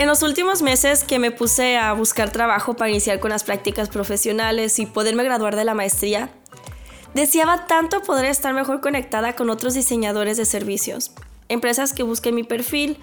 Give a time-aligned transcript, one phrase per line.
[0.00, 3.90] En los últimos meses que me puse a buscar trabajo para iniciar con las prácticas
[3.90, 6.30] profesionales y poderme graduar de la maestría,
[7.12, 11.12] deseaba tanto poder estar mejor conectada con otros diseñadores de servicios,
[11.50, 12.96] empresas que busquen mi perfil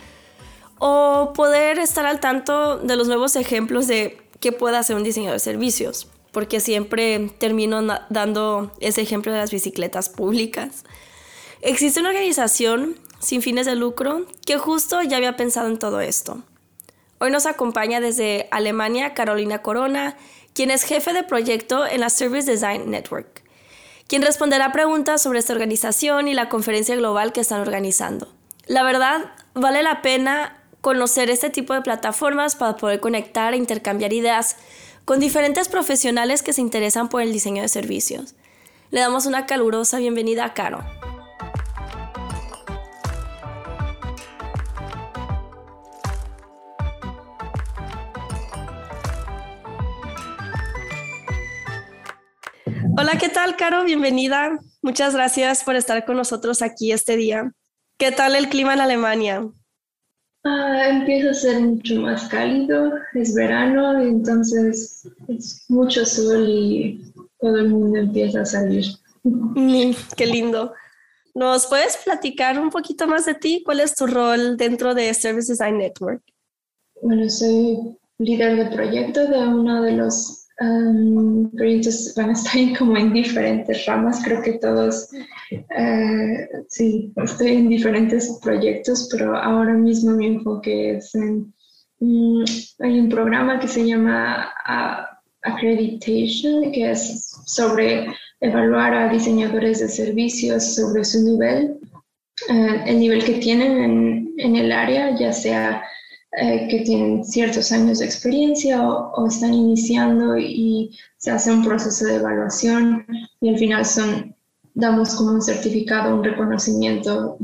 [0.80, 5.36] o poder estar al tanto de los nuevos ejemplos de qué puede hacer un diseñador
[5.36, 10.84] de servicios, porque siempre termino dando ese ejemplo de las bicicletas públicas.
[11.62, 16.42] Existe una organización sin fines de lucro que justo ya había pensado en todo esto.
[17.20, 20.16] Hoy nos acompaña desde Alemania Carolina Corona,
[20.54, 23.44] quien es jefe de proyecto en la Service Design Network,
[24.08, 28.32] quien responderá preguntas sobre esta organización y la conferencia global que están organizando.
[28.68, 34.14] La verdad, vale la pena conocer este tipo de plataformas para poder conectar e intercambiar
[34.14, 34.58] ideas
[35.04, 38.36] con diferentes profesionales que se interesan por el diseño de servicios.
[38.92, 40.97] Le damos una calurosa bienvenida a Caro.
[53.00, 53.84] Hola, ¿qué tal, Caro?
[53.84, 54.60] Bienvenida.
[54.82, 57.54] Muchas gracias por estar con nosotros aquí este día.
[58.00, 59.48] ¿Qué tal el clima en Alemania?
[60.44, 67.58] Ah, empieza a ser mucho más cálido, es verano, entonces es mucho sol y todo
[67.58, 68.86] el mundo empieza a salir.
[69.22, 70.74] Mm, qué lindo.
[71.36, 73.62] ¿Nos puedes platicar un poquito más de ti?
[73.64, 76.24] ¿Cuál es tu rol dentro de Service Design Network?
[77.04, 82.98] Bueno, soy líder de proyecto de uno de los Um, proyectos van a estar como
[82.98, 85.08] en diferentes ramas, creo que todos,
[85.52, 91.54] eh, sí, estoy en diferentes proyectos, pero ahora mismo mi enfoque es en,
[92.00, 92.44] mm,
[92.80, 94.52] hay un programa que se llama
[95.44, 98.08] Accreditation, que es sobre
[98.42, 101.78] evaluar a diseñadores de servicios sobre su nivel,
[102.50, 105.84] eh, el nivel que tienen en, en el área, ya sea
[106.40, 112.06] eh, que tienen ciertos años de experiencia o, están iniciando y se hace un proceso
[112.06, 113.06] de evaluación
[113.42, 114.36] y al final son,
[114.76, 117.38] damos como un certificado, un reconocimiento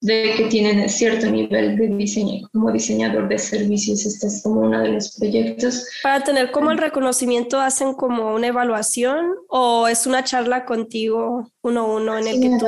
[0.00, 4.04] de que tienen cierto nivel de diseño como diseñador de servicios.
[4.04, 5.86] Este es como uno de los proyectos.
[6.02, 11.80] Para tener como el reconocimiento, ¿hacen como una evaluación o es una charla contigo uno
[11.80, 12.66] a uno en el que tú...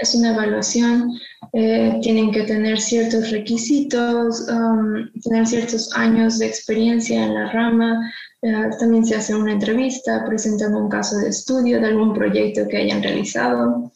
[0.00, 1.10] Es una evaluación.
[1.52, 8.12] Eh, tienen que tener ciertos requisitos, um, tener ciertos años de experiencia en la rama.
[8.40, 12.78] Eh, también se hace una entrevista presentando un caso de estudio de algún proyecto que
[12.78, 13.91] hayan realizado.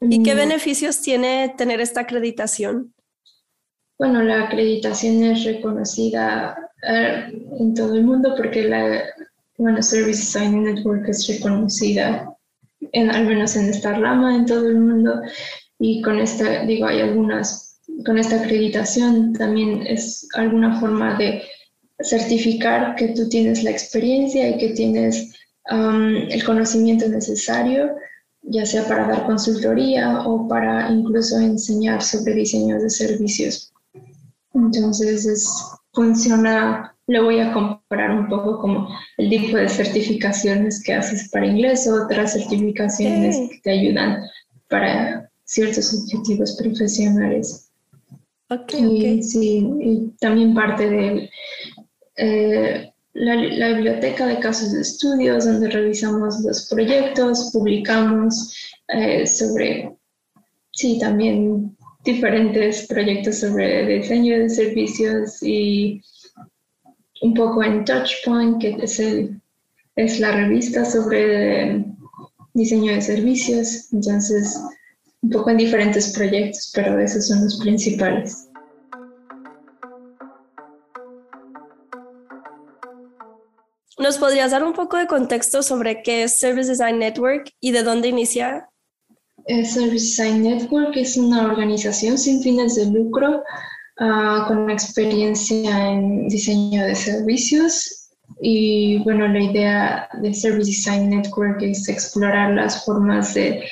[0.00, 0.38] ¿Y qué mm.
[0.38, 2.94] beneficios tiene tener esta acreditación?
[3.98, 9.02] Bueno, la acreditación es reconocida eh, en todo el mundo porque la
[9.58, 12.36] bueno, Service Design Network es reconocida,
[12.92, 15.22] en, al menos en esta rama, en todo el mundo.
[15.78, 21.42] Y con esta, digo, hay algunas, con esta acreditación también es alguna forma de
[22.00, 25.34] certificar que tú tienes la experiencia y que tienes
[25.70, 27.94] um, el conocimiento necesario
[28.46, 33.72] ya sea para dar consultoría o para incluso enseñar sobre diseños de servicios.
[34.54, 35.48] Entonces, es,
[35.92, 41.46] funciona, lo voy a comparar un poco como el tipo de certificaciones que haces para
[41.46, 44.22] inglés o otras certificaciones que te ayudan
[44.68, 47.70] para ciertos objetivos profesionales.
[48.48, 51.30] Okay, Sí, y también parte de
[52.16, 58.54] eh, la, biblioteca de casos de estudios, donde revisamos los proyectos, publicamos
[58.88, 59.96] eh, sobre,
[60.72, 66.00] sí, también diferentes proyectos sobre diseño de servicios y
[67.22, 69.40] un poco en Touchpoint, que es, el,
[69.96, 71.84] es la revista sobre
[72.52, 73.92] diseño de servicios.
[73.92, 74.60] Entonces,
[75.22, 78.45] un poco en diferentes proyectos, pero esos son los principales.
[83.98, 87.82] ¿Nos podrías dar un poco de contexto sobre qué es Service Design Network y de
[87.82, 88.68] dónde inicia?
[89.46, 93.42] Eh, Service Design Network es una organización sin fines de lucro
[93.98, 98.10] ah, con experiencia en diseño de servicios.
[98.42, 103.64] Y bueno, la idea de Service Design Network es explorar las formas de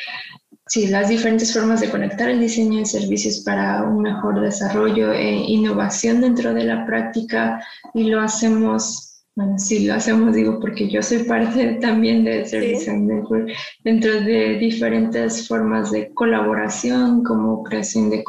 [0.69, 5.33] sí, las diferentes formas de conectar el diseño de servicios para un mejor desarrollo e
[5.33, 7.63] innovación dentro de la práctica
[7.93, 12.93] y lo hacemos bueno, sí, lo hacemos, digo, porque yo soy parte también de Service
[12.93, 13.51] Network,
[13.83, 18.25] dentro de diferentes formas de colaboración, como creación de,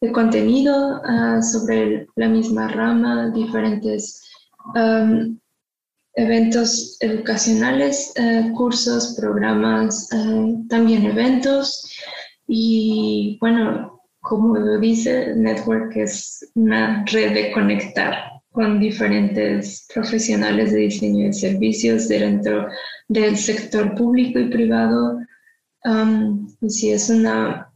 [0.00, 4.22] de contenido uh, sobre la misma rama, diferentes
[4.76, 5.36] um,
[6.14, 11.92] eventos educacionales, uh, cursos, programas, uh, también eventos.
[12.46, 20.78] Y bueno, como lo dice, Network es una red de conectar con diferentes profesionales de
[20.78, 22.66] diseño de servicios dentro
[23.06, 25.18] del sector público y privado.
[25.84, 27.70] Um, sí, es una,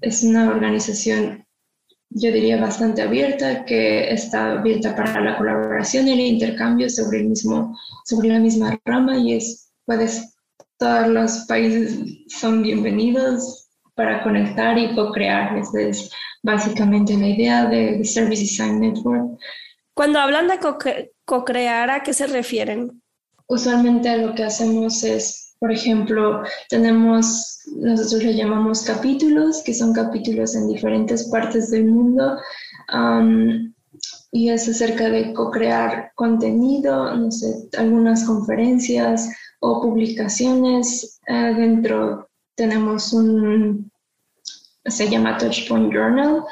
[0.00, 1.46] es una organización,
[2.10, 7.28] yo diría, bastante abierta, que está abierta para la colaboración y el intercambio sobre, el
[7.28, 7.72] mismo,
[8.04, 10.34] sobre la misma rama y es, puedes,
[10.78, 11.96] todos los países
[12.26, 15.56] son bienvenidos para conectar y co-crear.
[15.58, 16.10] Esa es
[16.42, 19.38] básicamente la idea de, de Service Design Network.
[19.94, 20.58] Cuando hablan de
[21.24, 23.00] co-crear, ¿a qué se refieren?
[23.46, 30.56] Usualmente lo que hacemos es, por ejemplo, tenemos, nosotros le llamamos capítulos, que son capítulos
[30.56, 32.36] en diferentes partes del mundo.
[34.32, 39.28] y es acerca de co-crear contenido, no sé, algunas conferencias
[39.60, 41.20] o publicaciones.
[41.28, 43.90] Eh, dentro tenemos un,
[44.84, 46.44] se llama Touchpoint Journal,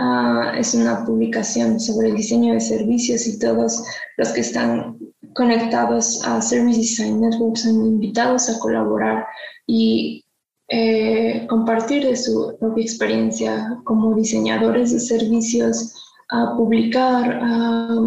[0.00, 3.82] Ah, es una publicación sobre el diseño de servicios y todos
[4.16, 4.96] los que están
[5.34, 9.26] conectados a Service Design Network son invitados a colaborar
[9.66, 10.24] y
[10.68, 15.92] eh, compartir de su propia experiencia como diseñadores de servicios,
[16.30, 18.04] a publicar, a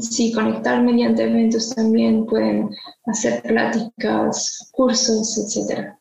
[0.00, 2.70] sí, conectar mediante eventos también, pueden
[3.04, 5.98] hacer pláticas, cursos, etcétera.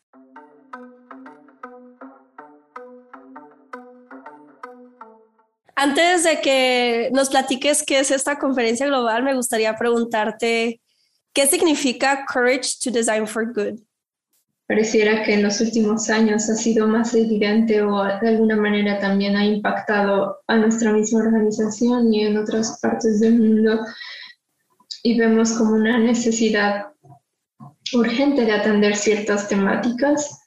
[5.81, 10.79] Antes de que nos platiques qué es esta conferencia global, me gustaría preguntarte
[11.33, 13.79] qué significa Courage to Design for Good.
[14.67, 19.35] Pareciera que en los últimos años ha sido más evidente o de alguna manera también
[19.35, 23.83] ha impactado a nuestra misma organización y en otras partes del mundo
[25.01, 26.93] y vemos como una necesidad
[27.93, 30.41] urgente de atender ciertas temáticas,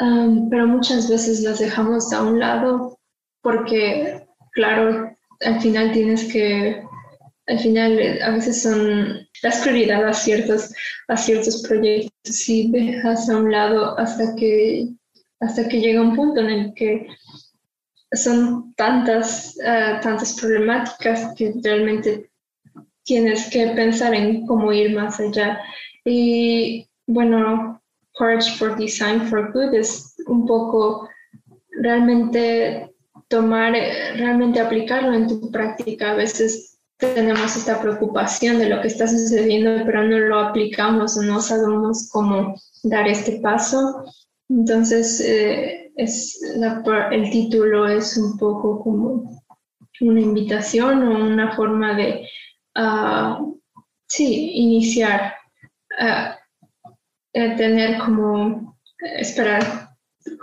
[0.00, 2.98] um, pero muchas veces las dejamos a un lado
[3.40, 4.21] porque
[4.52, 6.82] claro, al final tienes que,
[7.46, 10.74] al final a veces son las prioridades a ciertos,
[11.08, 14.88] a ciertos proyectos y dejas a un lado hasta que,
[15.40, 17.08] hasta que llega un punto en el que
[18.12, 22.30] son tantas, uh, tantas problemáticas que realmente
[23.04, 25.60] tienes que pensar en cómo ir más allá.
[26.04, 27.82] Y bueno,
[28.12, 31.08] Courage for Design for Good es un poco
[31.70, 32.91] realmente
[33.32, 36.10] tomar, eh, realmente aplicarlo en tu práctica.
[36.10, 41.22] A veces tenemos esta preocupación de lo que está sucediendo, pero no lo aplicamos o
[41.22, 44.04] no sabemos cómo dar este paso.
[44.50, 46.40] Entonces, eh, es
[47.10, 49.42] el título es un poco como
[50.02, 52.26] una invitación o una forma de,
[52.76, 53.58] uh,
[54.08, 55.34] sí, iniciar,
[56.00, 56.34] uh,
[57.32, 58.76] tener como,
[59.16, 59.91] esperar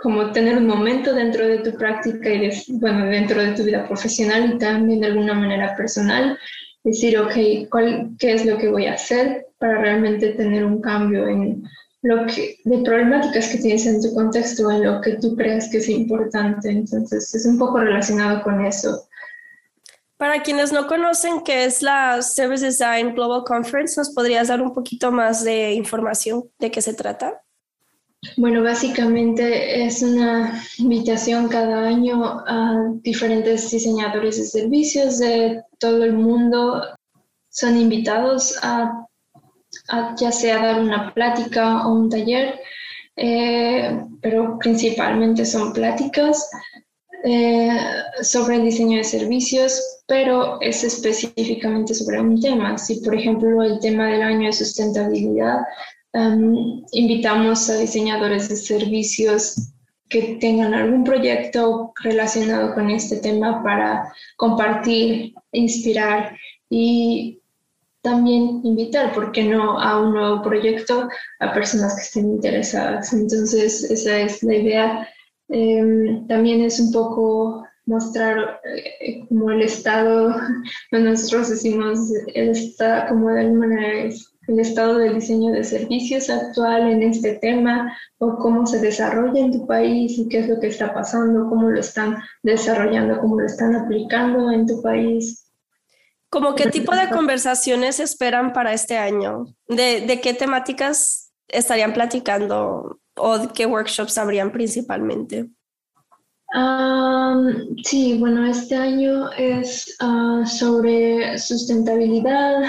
[0.02, 4.54] como tener un momento dentro de tu práctica y bueno, dentro de tu vida profesional
[4.54, 6.38] y también de alguna manera personal,
[6.84, 11.28] decir, ok, ¿cuál, ¿qué es lo que voy a hacer para realmente tener un cambio
[11.28, 11.62] en
[12.02, 15.78] lo que, de problemáticas que tienes en tu contexto, en lo que tú creas que
[15.78, 16.70] es importante?
[16.70, 19.06] Entonces, es un poco relacionado con eso.
[20.16, 24.72] Para quienes no conocen qué es la Service Design Global Conference, ¿nos podrías dar un
[24.74, 27.42] poquito más de información de qué se trata?
[28.36, 36.12] Bueno, básicamente es una invitación cada año a diferentes diseñadores de servicios de todo el
[36.12, 36.82] mundo.
[37.48, 39.06] Son invitados a,
[40.18, 42.60] ya sea dar una plática o un taller,
[43.16, 46.46] eh, pero principalmente son pláticas
[47.24, 47.70] eh,
[48.20, 52.76] sobre el diseño de servicios, pero es específicamente sobre un tema.
[52.76, 55.60] Si, por ejemplo, el tema del año de sustentabilidad,
[56.12, 59.72] invitamos a diseñadores de servicios
[60.08, 66.36] que tengan algún proyecto relacionado con este tema para compartir, inspirar
[66.68, 67.40] y
[68.02, 73.12] también invitar, ¿por qué no?, a un nuevo proyecto a personas que estén interesadas.
[73.12, 75.08] Entonces, esa es la idea.
[75.48, 78.60] Em, también es un poco mostrar
[79.00, 80.34] eh, como el estado,
[80.92, 81.98] nosotros decimos,
[82.34, 84.04] el estado, como de alguna manera
[84.50, 89.52] el estado del diseño de servicios actual en este tema o cómo se desarrolla en
[89.52, 93.46] tu país y qué es lo que está pasando, cómo lo están desarrollando, cómo lo
[93.46, 95.46] están aplicando en tu país.
[96.30, 99.46] ¿Cómo qué tipo de conversaciones esperan para este año?
[99.68, 105.48] ¿De, de qué temáticas estarían platicando o qué workshops habrían principalmente?
[107.84, 112.64] sí, bueno, este año es ah, sobre sustentabilidad,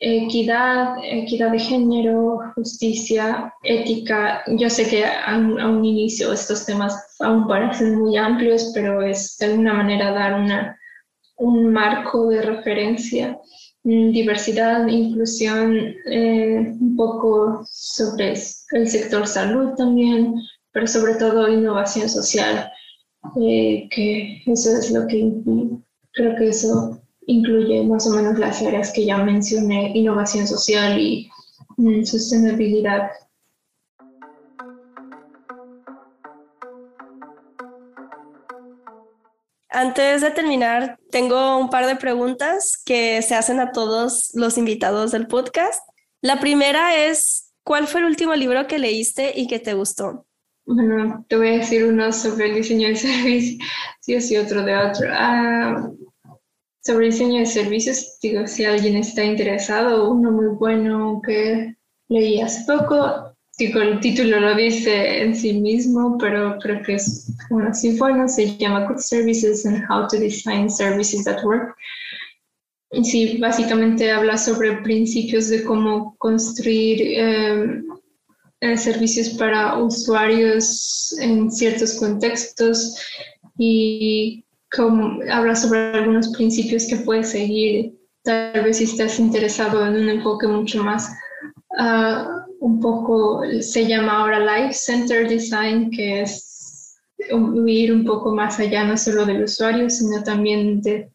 [0.00, 4.42] equidad, equidad de género, justicia, ética.
[4.46, 9.46] Yo sé que a, un inicio estos temas aún parecen muy amplios, pero es de
[9.46, 10.78] alguna manera dar una,
[11.36, 13.38] un marco de referencia.
[13.84, 15.76] Mm, diversidad, inclusión,
[16.06, 18.34] eh, un poco sobre
[18.72, 20.34] el sector salud también,
[20.72, 22.70] pero sobre todo innovación social,
[23.40, 25.32] eh, que eso es lo que
[26.12, 31.30] creo que eso incluye más o menos las áreas que ya mencioné, innovación social y
[31.76, 33.10] mm, sostenibilidad.
[39.68, 45.12] Antes de terminar, tengo un par de preguntas que se hacen a todos los invitados
[45.12, 45.86] del podcast.
[46.22, 50.24] La primera es, ¿cuál fue el último libro que leíste y que te gustó?
[50.64, 55.08] Bueno, te voy a decir uno sobre el diseño de servicios y otro de otro.
[55.12, 55.90] Ah,
[56.88, 61.74] sobre diseño de servicios, digo, si alguien está interesado, uno muy bueno que
[62.08, 67.30] leí hace poco, digo, el título lo dice en sí mismo, pero creo que es,
[67.50, 71.76] bueno, sí bueno, se llama Good Services and How to Design Services at Work.
[72.92, 77.84] Y sí, básicamente habla sobre principios de cómo construir em,
[78.62, 82.96] eh, servicios para usuarios en ciertos contextos
[83.58, 84.42] y
[85.30, 90.46] habla sobre algunos principios que puedes seguir, tal vez si estás interesado en un enfoque
[90.46, 91.10] mucho más,
[91.78, 96.96] uh, un poco, se llama ahora Life Center Design, que es
[97.66, 101.10] ir un poco más allá, no solo del usuario, sino también de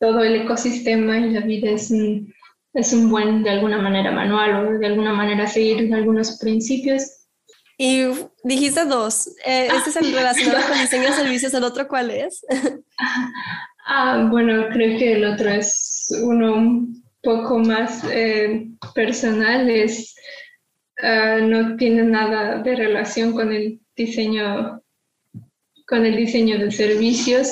[0.00, 2.32] todo el ecosistema y la vida es un,
[2.74, 7.17] es un buen, de alguna manera, manual o de alguna manera seguir algunos principios
[7.80, 8.06] y
[8.42, 9.28] dijiste dos.
[9.46, 11.54] Eh, este es el relacionado con diseño de servicios.
[11.54, 12.44] ¿El otro cuál es?
[13.86, 18.66] ah, bueno, creo que el otro es uno un poco más eh,
[18.96, 19.70] personal.
[19.70, 20.16] Es,
[21.02, 24.82] ah, no tiene nada de relación con el diseño
[25.86, 27.50] con el diseño de servicios,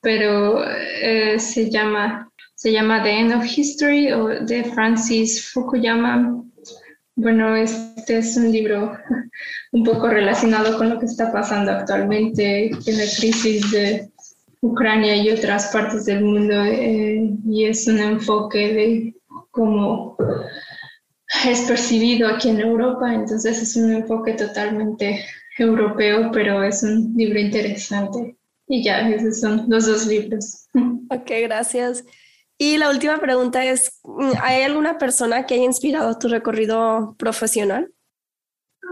[0.00, 6.42] pero eh, se llama se llama The End of History o de Francis Fukuyama
[7.16, 8.96] bueno, este es un libro
[9.72, 14.10] un poco relacionado con lo que está pasando actualmente en la crisis de
[14.60, 19.14] Ucrania y otras partes del mundo eh, y es un enfoque de
[19.50, 20.16] cómo
[21.46, 25.24] es percibido aquí en Europa, entonces es un enfoque totalmente
[25.58, 28.36] europeo, pero es un libro interesante.
[28.68, 30.66] Y ya, esos son los dos libros.
[31.08, 32.04] Ok, gracias.
[32.58, 34.00] Y la última pregunta es,
[34.40, 37.92] ¿hay alguna persona que haya inspirado tu recorrido profesional?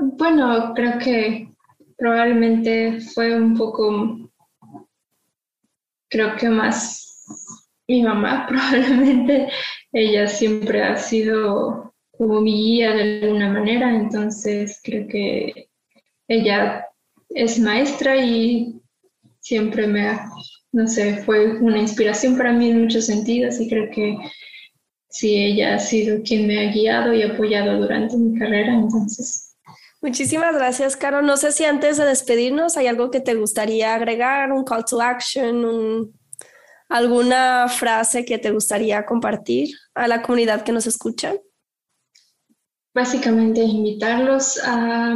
[0.01, 1.49] Bueno, creo que
[1.97, 4.31] probablemente fue un poco,
[6.11, 7.25] creo que más
[7.89, 9.49] mi mamá, probablemente
[9.93, 15.69] ella siempre ha sido como mi guía de alguna manera, entonces creo que
[16.29, 16.87] ella
[17.31, 18.81] es maestra y
[19.41, 20.31] siempre me ha
[20.75, 24.17] no sé, fue una inspiración para mí en muchos sentidos y creo que
[25.09, 29.55] sí, ella ha sido quien me ha guiado y apoyado durante mi carrera, entonces.
[30.03, 31.23] Muchísimas gracias, Caro.
[31.23, 35.01] No sé si antes de despedirnos hay algo que te gustaría agregar, un call to
[35.01, 36.13] action,
[36.89, 41.35] alguna frase que te gustaría compartir a la comunidad que nos escucha.
[42.93, 45.15] Básicamente invitarlos a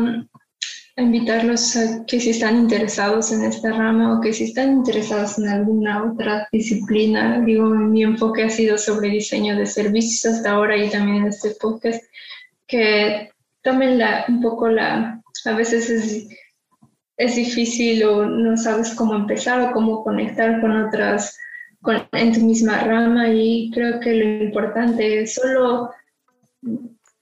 [0.99, 5.49] invitarlos a que si están interesados en esta rama o que si están interesados en
[5.49, 10.90] alguna otra disciplina, digo, mi enfoque ha sido sobre diseño de servicios hasta ahora y
[10.90, 12.02] también en este podcast,
[12.67, 13.31] que
[13.62, 16.28] tomen la, un poco la, a veces es,
[17.17, 21.38] es difícil o no sabes cómo empezar o cómo conectar con otras,
[21.81, 25.90] con, en tu misma rama y creo que lo importante es solo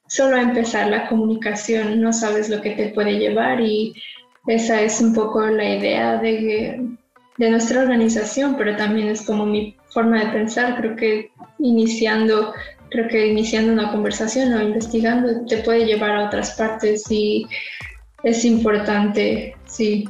[0.08, 3.94] solo empezar la comunicación no sabes lo que te puede llevar y
[4.46, 6.96] esa es un poco la idea de,
[7.38, 10.76] de nuestra organización, pero también es como mi forma de pensar.
[10.76, 12.52] Creo que iniciando,
[12.90, 17.46] creo que iniciando una conversación o investigando te puede llevar a otras partes y
[18.22, 20.08] es importante si,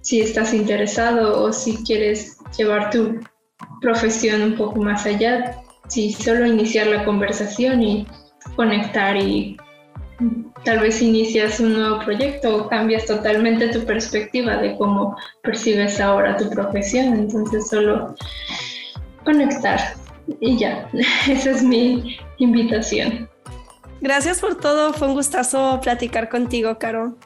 [0.00, 3.20] si estás interesado o si quieres llevar tu
[3.80, 8.06] profesión un poco más allá, sí, solo iniciar la conversación y
[8.54, 9.56] conectar y
[10.64, 16.36] tal vez inicias un nuevo proyecto o cambias totalmente tu perspectiva de cómo percibes ahora
[16.36, 17.14] tu profesión.
[17.14, 18.14] Entonces solo
[19.24, 19.80] conectar
[20.40, 20.88] y ya,
[21.28, 23.28] esa es mi invitación.
[24.00, 27.16] Gracias por todo, fue un gustazo platicar contigo, Caro.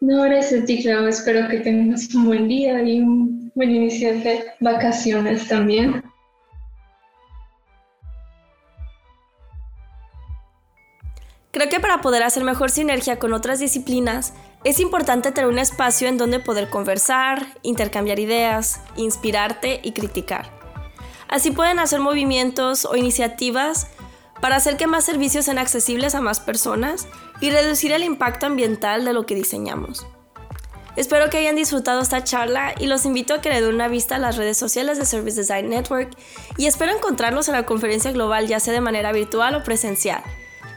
[0.00, 1.06] No, gracias a ti, Clau.
[1.06, 6.02] Espero que tengas un buen día y un buen inicio de vacaciones también.
[11.56, 16.06] Creo que para poder hacer mejor sinergia con otras disciplinas, es importante tener un espacio
[16.06, 20.50] en donde poder conversar, intercambiar ideas, inspirarte y criticar.
[21.28, 23.86] Así pueden hacer movimientos o iniciativas
[24.42, 27.08] para hacer que más servicios sean accesibles a más personas
[27.40, 30.06] y reducir el impacto ambiental de lo que diseñamos.
[30.94, 34.16] Espero que hayan disfrutado esta charla y los invito a que le den una vista
[34.16, 36.10] a las redes sociales de Service Design Network
[36.58, 40.22] y espero encontrarlos en la conferencia global ya sea de manera virtual o presencial.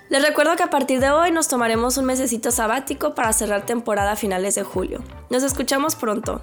[0.09, 4.13] Les recuerdo que a partir de hoy nos tomaremos un mesecito sabático para cerrar temporada
[4.13, 5.03] a finales de julio.
[5.29, 6.41] Nos escuchamos pronto.